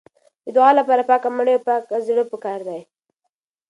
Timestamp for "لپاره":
0.79-1.07